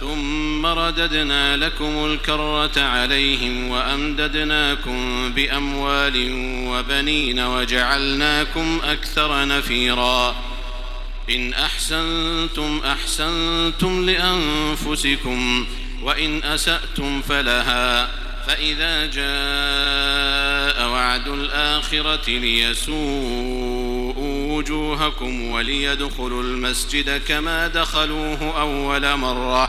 ثم 0.00 0.66
رددنا 0.66 1.56
لكم 1.56 2.04
الكرة 2.04 2.80
عليهم 2.82 3.68
وأمددناكم 3.68 5.30
بأموال 5.32 6.14
وبنين 6.68 7.40
وجعلناكم 7.40 8.80
أكثر 8.84 9.46
نفيرا 9.46 10.36
إن 11.30 11.54
أحسنتم 11.54 12.80
أحسنتم 12.84 14.06
لأنفسكم 14.10 15.66
وإن 16.02 16.42
أسأتم 16.44 17.22
فلها 17.22 18.10
فإذا 18.46 19.06
جاء 19.06 20.88
وعد 20.88 21.28
الآخرة 21.28 22.30
ليسوءوا 22.38 24.58
وجوهكم 24.58 25.42
وليدخلوا 25.50 26.42
المسجد 26.42 27.22
كما 27.28 27.68
دخلوه 27.68 28.60
أول 28.62 29.16
مرة 29.16 29.68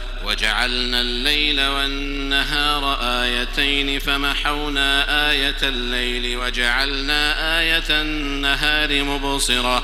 وجعلنا 0.25 1.01
الليل 1.01 1.61
والنهار 1.61 2.97
آيتين 3.23 3.99
فمحونا 3.99 5.03
آية 5.31 5.55
الليل 5.63 6.37
وجعلنا 6.37 7.59
آية 7.59 7.83
النهار 8.01 9.03
مبصرة 9.03 9.83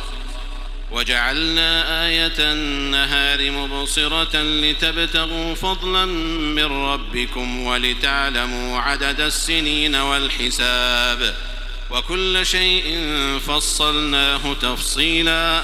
وجعلنا 0.92 2.04
آية 2.08 2.34
النهار 2.40 3.52
مبصرة 3.52 4.32
لتبتغوا 4.42 5.56
فضلا 5.56 6.06
من 6.56 6.66
ربكم 6.66 7.60
ولتعلموا 7.60 8.80
عدد 8.80 9.22
السنين 9.22 9.96
والحساب 9.96 11.34
وكل 11.92 12.46
شيء 12.46 12.98
فصلناه 13.48 14.54
تفصيلاً 14.62 15.64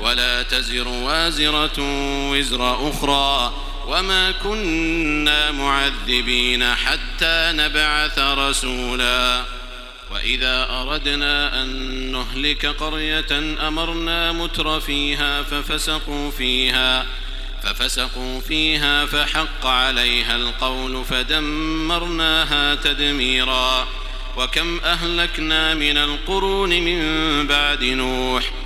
ولا 0.00 0.42
تزر 0.42 0.88
وازرة 0.88 1.72
وزر 2.30 2.88
أخرى 2.90 3.52
وما 3.86 4.30
كنا 4.30 5.50
معذبين 5.52 6.74
حتى 6.74 7.50
نبعث 7.54 8.18
رسولا 8.18 9.44
وإذا 10.14 10.66
أردنا 10.70 11.62
أن 11.62 11.66
نهلك 12.12 12.66
قرية 12.66 13.56
أمرنا 13.68 14.32
متر 14.32 14.80
فيها 14.80 15.42
ففسقوا 15.42 16.30
فيها 16.30 17.06
ففسقوا 17.62 18.40
فيها 18.40 19.06
فحق 19.06 19.66
عليها 19.66 20.36
القول 20.36 21.04
فدمرناها 21.04 22.74
تدميرا 22.74 23.86
وكم 24.36 24.80
أهلكنا 24.84 25.74
من 25.74 25.96
القرون 25.96 26.70
من 26.70 26.98
بعد 27.46 27.84
نوح 27.84 28.42
ۖ 28.44 28.65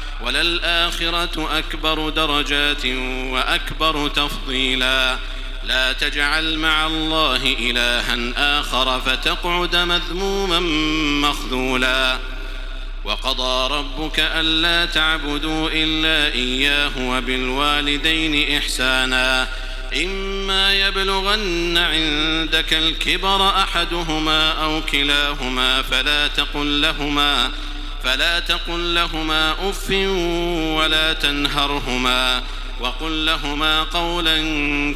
وللآخرة 0.21 1.57
أكبر 1.57 2.09
درجات 2.09 2.85
وأكبر 3.31 4.07
تفضيلا 4.07 5.17
لا 5.63 5.93
تجعل 5.93 6.57
مع 6.59 6.87
الله 6.87 7.55
إلها 7.59 8.33
آخر 8.59 9.01
فتقعد 9.01 9.75
مذموما 9.75 10.59
مخذولا 11.29 12.19
وقضى 13.05 13.73
ربك 13.73 14.19
ألا 14.19 14.85
تعبدوا 14.91 15.69
إلا 15.73 16.33
إياه 16.33 16.91
وبالوالدين 16.99 18.57
إحسانا 18.57 19.47
إما 19.95 20.73
يبلغن 20.73 21.77
عندك 21.77 22.73
الكبر 22.73 23.49
أحدهما 23.49 24.51
أو 24.51 24.81
كلاهما 24.91 25.81
فلا 25.81 26.27
تقل 26.27 26.81
لهما 26.81 27.33
فلا 27.43 27.47
تقل 27.47 27.65
لهما 27.65 27.70
فلا 28.03 28.39
تقل 28.39 28.95
لهما 28.95 29.69
اف 29.69 29.89
ولا 30.79 31.13
تنهرهما 31.13 32.43
وقل 32.79 33.25
لهما 33.25 33.83
قولا 33.83 34.35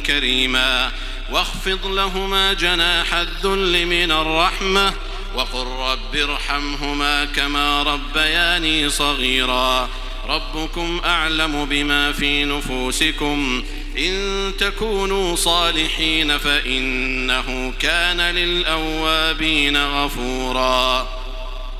كريما 0.06 0.90
واخفض 1.30 1.86
لهما 1.86 2.52
جناح 2.52 3.14
الذل 3.14 3.86
من 3.86 4.12
الرحمه 4.12 4.94
وقل 5.34 5.90
رب 5.92 6.28
ارحمهما 6.30 7.24
كما 7.24 7.82
ربياني 7.82 8.90
صغيرا 8.90 9.88
ربكم 10.28 11.00
اعلم 11.04 11.64
بما 11.64 12.12
في 12.12 12.44
نفوسكم 12.44 13.62
ان 13.98 14.52
تكونوا 14.58 15.36
صالحين 15.36 16.38
فانه 16.38 17.72
كان 17.80 18.20
للاوابين 18.20 19.76
غفورا 19.76 21.06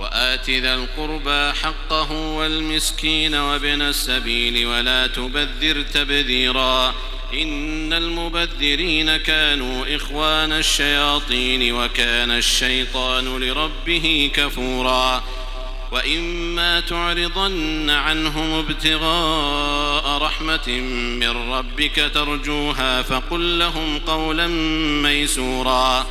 وآت 0.00 0.50
ذا 0.50 0.74
القربى 0.74 1.52
حقه 1.58 2.12
والمسكين 2.12 3.34
وابن 3.34 3.82
السبيل 3.82 4.66
ولا 4.66 5.06
تبذر 5.06 5.82
تبذيرا 5.82 6.94
إن 7.34 7.92
المبذرين 7.92 9.16
كانوا 9.16 9.96
إخوان 9.96 10.52
الشياطين 10.52 11.72
وكان 11.72 12.30
الشيطان 12.30 13.40
لربه 13.44 14.30
كفورا 14.34 15.22
وإما 15.92 16.80
تعرضن 16.80 17.90
عنهم 17.90 18.50
ابتغاء 18.52 20.22
رحمة 20.22 20.68
من 21.20 21.50
ربك 21.52 22.10
ترجوها 22.14 23.02
فقل 23.02 23.58
لهم 23.58 23.98
قولا 23.98 24.46
ميسورا 25.02 26.06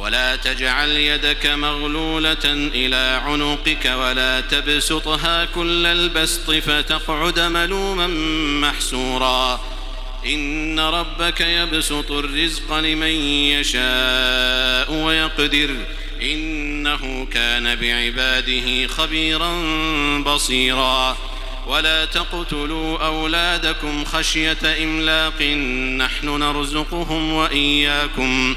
ولا 0.00 0.36
تجعل 0.36 0.88
يدك 0.90 1.46
مغلولة 1.46 2.44
إلى 2.74 3.20
عنقك 3.24 3.84
ولا 3.84 4.40
تبسطها 4.40 5.44
كل 5.44 5.86
البسط 5.86 6.50
فتقعد 6.50 7.40
ملوما 7.40 8.06
محسورا 8.66 9.60
إن 10.26 10.80
ربك 10.80 11.40
يبسط 11.40 12.10
الرزق 12.12 12.74
لمن 12.74 13.10
يشاء 13.56 14.92
ويقدر 14.92 15.70
إنه 16.22 17.26
كان 17.32 17.74
بعباده 17.74 18.86
خبيرا 18.86 19.52
بصيرا 20.18 21.16
ولا 21.66 22.04
تقتلوا 22.04 23.06
أولادكم 23.06 24.04
خشية 24.04 24.84
إملاق 24.84 25.42
نحن 26.06 26.28
نرزقهم 26.38 27.32
وإياكم 27.32 28.54
ۖ 28.54 28.56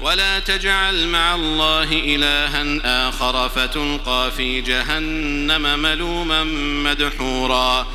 ولا 0.00 0.38
تجعل 0.38 1.08
مع 1.08 1.34
الله 1.34 1.84
إلها 1.92 2.64
آخر 3.08 3.48
فتلقى 3.48 4.32
في 4.36 4.60
جهنم 4.60 5.78
ملوما 5.82 6.44
مدحورا 6.84 7.86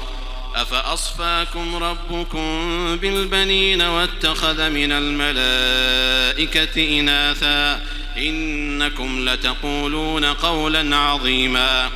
أفأصفاكم 0.55 1.75
ربكم 1.75 2.39
بالبنين 3.01 3.81
واتخذ 3.81 4.69
من 4.69 4.91
الملائكة 4.91 6.99
إناثا 6.99 7.81
إنكم 8.17 9.29
لتقولون 9.29 10.25
قولا 10.25 10.95
عظيما 10.95 11.89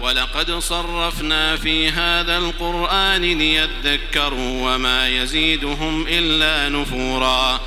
ولقد 0.00 0.52
صرفنا 0.58 1.56
في 1.56 1.90
هذا 1.90 2.38
القرآن 2.38 3.22
ليذكروا 3.22 4.74
وما 4.74 5.08
يزيدهم 5.08 6.06
إلا 6.08 6.68
نفوراً 6.68 7.60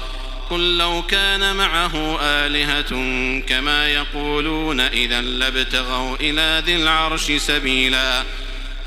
قل 0.49 0.77
لو 0.77 1.01
كان 1.01 1.55
معه 1.55 2.19
آلهة 2.21 2.89
كما 3.49 3.89
يقولون 3.89 4.79
إذا 4.79 5.21
لابتغوا 5.21 6.15
إلى 6.15 6.63
ذي 6.65 6.75
العرش 6.75 7.31
سبيلا 7.31 8.23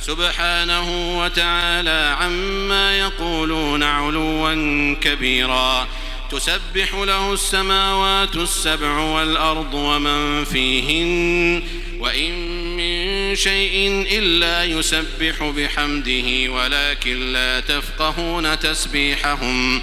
سبحانه 0.01 1.19
وتعالى 1.23 2.17
عما 2.21 2.99
يقولون 2.99 3.83
علوا 3.83 4.55
كبيرا 5.01 5.89
تسبح 6.31 6.95
له 6.95 7.33
السماوات 7.33 8.37
السبع 8.37 8.93
والأرض 8.99 9.75
ومن 9.75 10.45
فيهن 10.45 11.63
وإن 12.01 12.33
من 12.77 13.37
شيء 13.37 14.07
إلا 14.19 14.65
يسبح 14.65 15.43
بحمده 15.57 16.53
ولكن 16.53 17.33
لا 17.33 17.61
تفقهون 17.61 18.59
تسبيحهم 18.59 19.81
ۖ 19.81 19.83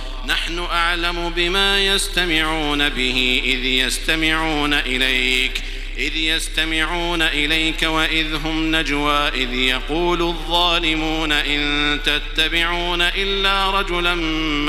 نحن 0.25 0.59
أعلم 0.59 1.29
بما 1.29 1.85
يستمعون 1.87 2.89
به 2.89 3.41
إذ 3.45 3.65
يستمعون 3.65 4.73
إليك 4.73 5.61
إذ 5.97 6.15
يستمعون 6.17 7.21
إليك 7.21 7.83
وإذ 7.83 8.35
هم 8.35 8.75
نجوى 8.75 9.27
إذ 9.27 9.53
يقول 9.53 10.21
الظالمون 10.21 11.31
إن 11.31 11.99
تتبعون 12.05 13.01
إلا 13.01 13.71
رجلا 13.79 14.15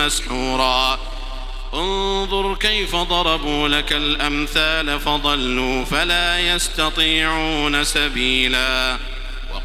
مسحورا 0.07 0.99
انظر 1.75 2.55
كيف 2.55 2.97
ضربوا 2.97 3.69
لك 3.69 3.93
الأمثال 3.93 5.01
فضلوا 5.01 5.85
فلا 5.85 6.39
يستطيعون 6.39 7.85
سبيلاً 7.85 8.99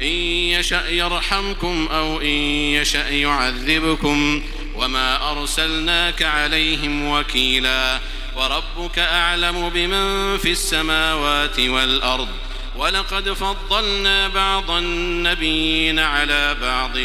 إن 0.00 0.06
يشأ 0.52 0.88
يرحمكم 0.88 1.88
أو 1.92 2.20
إن 2.20 2.26
يشأ 2.74 3.08
يعذبكم 3.10 4.42
وما 4.76 5.30
أرسلناك 5.32 6.22
عليهم 6.22 7.08
وكيلا 7.08 7.98
وربك 8.36 8.98
أعلم 8.98 9.68
بمن 9.68 10.38
في 10.38 10.50
السماوات 10.52 11.60
والأرض 11.60 12.28
ولقد 12.76 13.32
فضلنا 13.32 14.28
بعض 14.28 14.70
النبيين 14.70 15.98
على 15.98 16.56
بعض 16.62 16.96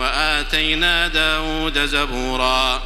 وآتينا 0.00 1.08
داود 1.08 1.78
زبورا 1.86 2.82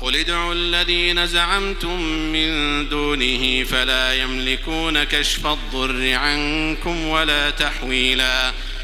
قل 0.00 0.16
ادعوا 0.16 0.54
الذين 0.54 1.26
زعمتم 1.26 2.02
من 2.04 2.88
دونه 2.88 3.64
فلا 3.64 4.14
يملكون 4.22 5.04
كشف 5.04 5.46
الضر 5.46 6.14
عنكم 6.14 7.04
ولا 7.08 7.50
تحويلاً 7.50 8.52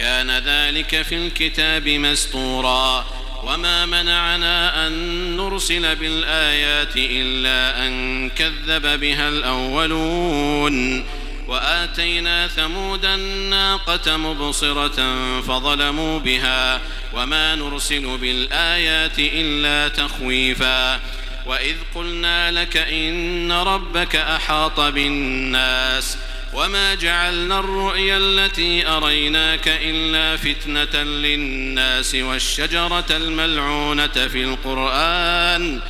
كان 0.00 0.30
ذلك 0.30 1.02
في 1.02 1.14
الكتاب 1.14 1.88
مسطورا 1.88 3.04
وما 3.44 3.86
منعنا 3.86 4.86
أن 4.86 4.92
نرسل 5.36 5.96
بالآيات 5.96 6.92
إلا 6.96 7.86
أن 7.86 8.28
كذب 8.30 8.86
بها 9.00 9.28
الأولون 9.28 11.04
وآتينا 11.48 12.48
ثمود 12.48 13.04
الناقة 13.04 14.16
مبصرة 14.16 14.96
فظلموا 15.40 16.18
بها 16.18 16.80
وما 17.14 17.54
نرسل 17.54 18.18
بالآيات 18.18 19.18
إلا 19.18 19.88
تخويفا 19.88 21.00
وإذ 21.46 21.76
قلنا 21.94 22.50
لك 22.50 22.76
إن 22.76 23.52
ربك 23.52 24.16
أحاط 24.16 24.80
بالناس 24.80 26.16
ۖ 26.16 26.29
وما 26.54 26.94
جعلنا 26.94 27.58
الرؤيا 27.58 28.16
التي 28.16 28.86
أريناك 28.88 29.68
إلا 29.68 30.36
فتنة 30.36 31.02
للناس 31.02 32.14
والشجرة 32.14 33.04
الملعونة 33.10 34.06
في 34.06 34.44
القرآن 34.44 35.80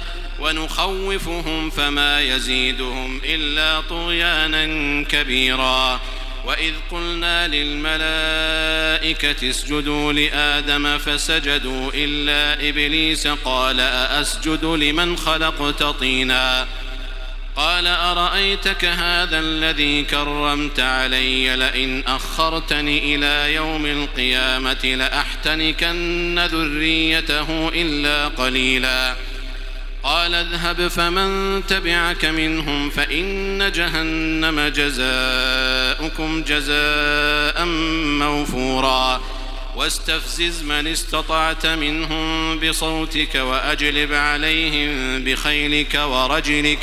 ونخوفهم 0.41 1.71
فما 1.71 2.21
يزيدهم 2.21 3.21
إلا 3.25 3.81
طغيانا 3.81 5.05
كبيرا 5.05 6.01
وإذ 6.45 6.73
قلنا 6.91 7.49
للملائكة 7.49 9.51
اسجدوا 9.51 10.13
لآدم 10.13 10.99
فسجدوا 10.99 11.91
إلا 11.95 12.69
إبليس 12.69 13.27
قال 13.27 13.81
أأسجد 13.81 14.65
لمن 14.65 15.17
خلقت 15.17 15.83
طيناً 15.83 16.67
قال 17.61 17.87
أرأيتك 17.87 18.85
هذا 18.85 19.39
الذي 19.39 20.03
كرمت 20.05 20.81
علي 20.81 21.57
لئن 21.57 22.03
أخرتني 22.07 23.15
إلى 23.15 23.55
يوم 23.55 23.87
القيامة 23.87 24.85
لأحتنكن 24.85 26.39
ذريته 26.53 27.69
إلا 27.69 28.29
قليلا 28.29 29.15
قال 30.03 30.35
اذهب 30.35 30.89
فمن 30.89 31.63
تبعك 31.67 32.25
منهم 32.25 32.91
فإن 32.91 33.73
جهنم 33.73 34.61
جزاؤكم 34.61 36.43
جزاء 36.43 37.65
موفورا 38.21 39.21
واستفزز 39.77 40.63
من 40.63 40.87
استطعت 40.87 41.67
منهم 41.67 42.59
بصوتك 42.59 43.35
وأجلب 43.35 44.13
عليهم 44.15 45.25
بخيلك 45.25 45.95
ورجلك 45.95 46.79
ۖ 46.81 46.83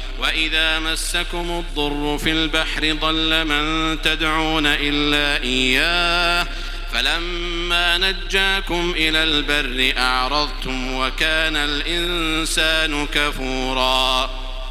وإذا 0.21 0.79
مسكم 0.79 1.63
الضر 1.63 2.17
في 2.17 2.31
البحر 2.31 2.93
ضل 3.01 3.45
من 3.45 3.97
تدعون 4.01 4.65
إلا 4.65 5.43
إياه 5.43 6.47
فلما 6.93 7.97
نجاكم 7.97 8.93
إلى 8.97 9.23
البر 9.23 9.99
أعرضتم 10.01 10.93
وكان 10.93 11.55
الإنسان 11.55 13.07
كفورا 13.07 14.29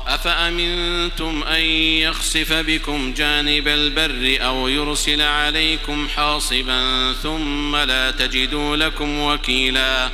أفأمنتم 0.08 1.42
أن 1.42 1.60
يخسف 1.60 2.52
بكم 2.52 3.14
جانب 3.16 3.68
البر 3.68 4.44
أو 4.46 4.68
يرسل 4.68 5.22
عليكم 5.22 6.08
حاصبا 6.16 7.12
ثم 7.12 7.76
لا 7.76 8.10
تجدوا 8.10 8.76
لكم 8.76 9.18
وكيلاً 9.20 10.10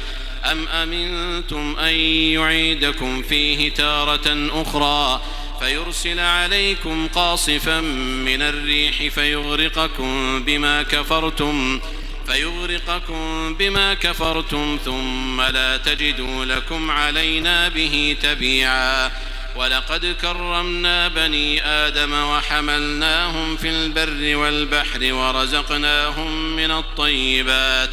أم 0.52 0.68
أمنتم 0.68 1.76
أن 1.78 1.94
يعيدكم 2.34 3.22
فيه 3.22 3.70
تارة 3.70 4.50
أخرى 4.62 5.22
فيرسل 5.60 6.20
عليكم 6.20 7.08
قاصفا 7.08 7.80
من 7.80 8.42
الريح 8.42 9.06
فيغرقكم 9.14 10.42
بما 10.44 10.82
كفرتم 10.82 11.80
فيغرقكم 12.26 13.54
بما 13.54 13.94
كفرتم 13.94 14.78
ثم 14.84 15.40
لا 15.40 15.76
تجدوا 15.76 16.44
لكم 16.44 16.90
علينا 16.90 17.68
به 17.68 18.16
تبيعا 18.22 19.10
ولقد 19.56 20.16
كرمنا 20.22 21.08
بني 21.08 21.62
آدم 21.66 22.12
وحملناهم 22.12 23.56
في 23.56 23.68
البر 23.70 24.36
والبحر 24.36 25.12
ورزقناهم 25.12 26.56
من 26.56 26.70
الطيبات 26.70 27.90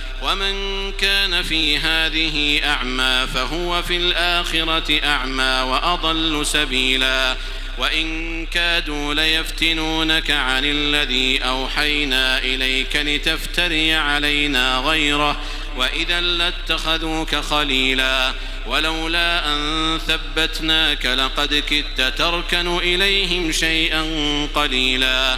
ومن 0.21 0.91
كان 0.91 1.41
في 1.43 1.77
هذه 1.77 2.61
أعمى 2.73 3.27
فهو 3.33 3.81
في 3.83 3.97
الآخرة 3.97 4.99
أعمى 5.07 5.63
وأضل 5.69 6.45
سبيلا 6.45 7.35
وإن 7.77 8.45
كادوا 8.45 9.13
ليفتنونك 9.13 10.31
عن 10.31 10.65
الذي 10.65 11.39
أوحينا 11.43 12.37
إليك 12.37 12.95
لتفتري 12.95 13.93
علينا 13.95 14.77
غيره 14.77 15.37
وإذا 15.77 16.21
لاتخذوك 16.21 17.35
خليلا 17.35 18.33
ولولا 18.67 19.45
أن 19.53 19.99
ثبتناك 20.07 21.05
لقد 21.05 21.55
كدت 21.55 22.17
تركن 22.17 22.77
إليهم 22.77 23.51
شيئا 23.51 24.01
قليلا 24.55 25.37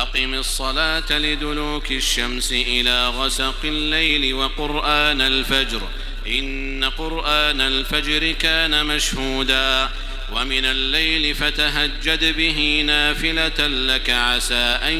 أقم 0.00 0.34
الصلاة 0.34 1.02
لدلوك 1.18 1.92
الشمس 1.92 2.52
إلى 2.52 3.08
غسق 3.08 3.54
الليل 3.64 4.34
وقرآن 4.34 5.20
الفجر 5.20 5.80
إن 6.26 6.84
قرآن 6.98 7.60
الفجر 7.60 8.32
كان 8.32 8.86
مشهودا 8.86 9.88
ومن 10.32 10.64
الليل 10.64 11.34
فتهجد 11.34 12.36
به 12.36 12.82
نافلة 12.86 13.66
لك 13.66 14.10
عسى 14.10 14.78
أن 14.88 14.92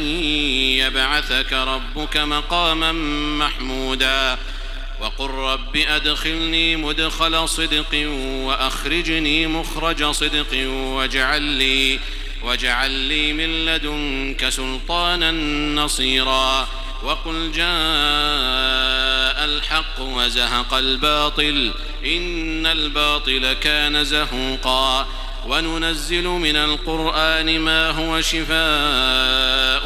يبعثك 0.78 1.52
ربك 1.52 2.16
مقاما 2.16 2.92
محمودا 3.46 4.38
وقل 5.00 5.30
رب 5.30 5.76
أدخلني 5.76 6.76
مدخل 6.76 7.48
صدق 7.48 8.08
وأخرجني 8.46 9.46
مخرج 9.46 10.10
صدق 10.10 10.68
واجعل 10.68 11.42
لي 11.42 11.98
واجعل 12.44 12.90
لي 12.90 13.32
من 13.32 13.66
لدنك 13.66 14.48
سلطانا 14.48 15.30
نصيرا 15.84 16.68
وقل 17.04 17.52
جاء 17.52 19.44
الحق 19.44 20.00
وزهق 20.00 20.74
الباطل 20.74 21.70
إن 22.06 22.66
الباطل 22.66 23.52
كان 23.52 24.04
زهوقا 24.04 25.06
وننزل 25.46 26.24
من 26.24 26.56
القرآن 26.56 27.58
ما 27.60 27.90
هو 27.90 28.20
شفاء 28.20 29.82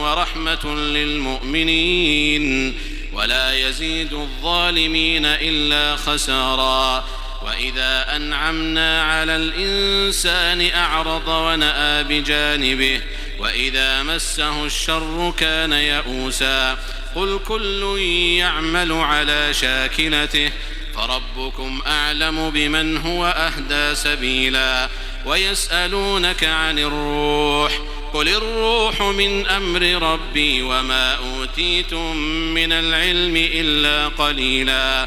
ورحمة 0.00 0.74
للمؤمنين 0.76 2.74
ولا 3.12 3.52
يزيد 3.68 4.12
الظالمين 4.12 5.24
إلا 5.26 5.96
خساراً 5.96 7.04
واذا 7.42 8.16
انعمنا 8.16 9.02
على 9.02 9.36
الانسان 9.36 10.70
اعرض 10.74 11.28
وناى 11.28 12.04
بجانبه 12.04 13.00
واذا 13.38 14.02
مسه 14.02 14.64
الشر 14.66 15.34
كان 15.38 15.72
يئوسا 15.72 16.78
قل 17.14 17.40
كل 17.48 17.98
يعمل 18.38 18.92
على 18.92 19.54
شاكلته 19.54 20.50
فربكم 20.94 21.80
اعلم 21.86 22.50
بمن 22.50 22.96
هو 22.96 23.26
اهدى 23.36 23.94
سبيلا 23.94 24.88
ويسالونك 25.26 26.44
عن 26.44 26.78
الروح 26.78 27.78
قل 28.14 28.28
الروح 28.28 29.02
من 29.02 29.46
امر 29.46 29.82
ربي 30.12 30.62
وما 30.62 31.14
اوتيتم 31.14 32.16
من 32.54 32.72
العلم 32.72 33.36
الا 33.36 34.08
قليلا 34.08 35.06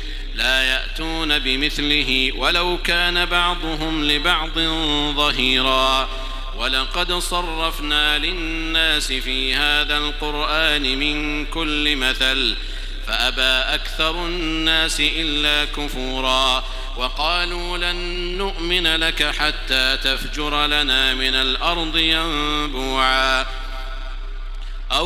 لا 0.41 0.63
ياتون 0.63 1.39
بمثله 1.39 2.31
ولو 2.35 2.77
كان 2.83 3.25
بعضهم 3.25 4.03
لبعض 4.03 4.59
ظهيرا 5.15 6.09
ولقد 6.57 7.13
صرفنا 7.13 8.17
للناس 8.17 9.07
في 9.07 9.55
هذا 9.55 9.97
القران 9.97 10.81
من 10.99 11.45
كل 11.45 11.95
مثل 11.95 12.55
فابى 13.07 13.73
اكثر 13.75 14.25
الناس 14.25 14.99
الا 14.99 15.65
كفورا 15.65 16.63
وقالوا 16.97 17.77
لن 17.77 17.95
نؤمن 18.37 18.87
لك 18.95 19.23
حتى 19.37 19.97
تفجر 19.97 20.65
لنا 20.67 21.13
من 21.13 21.35
الارض 21.35 21.97
ينبوعا 21.97 23.45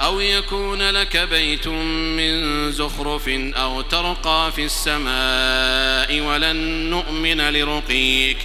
أو 0.00 0.20
يكون 0.20 0.90
لك 0.90 1.16
بيت 1.16 1.68
من 1.68 2.72
زخرف 2.72 3.28
أو 3.28 3.80
ترقى 3.80 4.52
في 4.56 4.64
السماء 4.64 6.20
ولن 6.20 6.56
نؤمن 6.90 7.52
لرقيك 7.52 8.36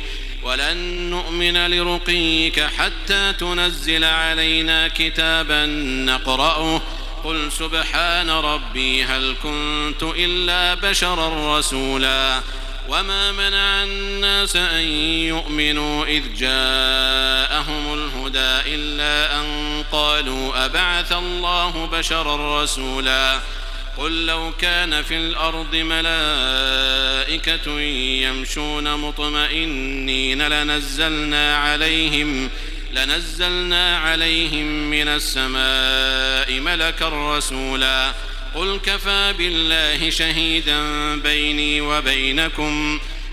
ولن 0.43 0.77
نؤمن 1.10 1.69
لرقيك 1.71 2.60
حتى 2.60 3.33
تنزل 3.33 4.03
علينا 4.03 4.88
كتابا 4.88 5.65
نقرأه 6.05 6.81
قل 7.23 7.51
سبحان 7.51 8.29
ربي 8.29 9.03
هل 9.03 9.36
كنت 9.43 10.03
إلا 10.03 10.73
بشرا 10.73 11.60
رسولا 11.60 12.41
وما 12.89 13.31
منع 13.31 13.83
الناس 13.83 14.55
أن 14.55 14.81
يؤمنوا 15.27 16.05
إذ 16.05 16.23
جاءوا 16.38 17.46
الهدى 18.36 18.76
إلا 18.76 19.40
أن 19.40 19.84
قالوا 19.92 20.66
أبعث 20.66 21.12
الله 21.12 21.86
بشرا 21.86 22.63
رسولا 22.63 23.40
قل 23.98 24.26
لو 24.26 24.52
كان 24.62 25.02
في 25.04 25.18
الأرض 25.18 25.76
ملائكة 25.76 27.80
يمشون 28.22 29.00
مطمئنين 29.00 30.48
لنزلنا 30.48 31.58
عليهم 31.58 32.50
لنزلنا 32.94 33.98
عليهم 34.00 34.66
من 34.90 35.08
السماء 35.08 36.60
ملكا 36.60 37.36
رسولا 37.38 38.13
قل 38.56 38.80
كفى 38.86 39.34
بالله 39.38 40.10
شهيدا 40.10 40.82
بيني 41.20 41.82
وبينكم 41.82 43.00
ۖ 43.00 43.02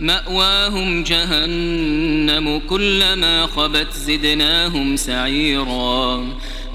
مأواهم 0.00 1.02
جهنم 1.04 2.60
كلما 2.68 3.46
خبت 3.46 3.92
زدناهم 3.92 4.96
سعيرا 4.96 6.24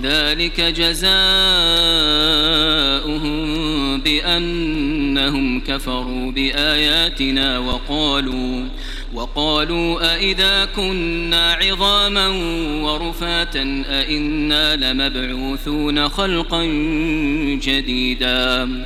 ذلك 0.01 0.61
جزاؤهم 0.61 1.31
بأنهم 4.01 5.59
كفروا 5.59 6.31
بآياتنا 6.31 7.59
وقالوا 7.59 8.63
وقالوا 9.13 10.13
أإذا 10.15 10.65
كنا 10.75 11.53
عظاما 11.53 12.27
ورفاتا 12.83 13.83
أإنا 13.87 14.75
لمبعوثون 14.75 16.09
خلقا 16.09 16.63
جديدا 17.63 18.85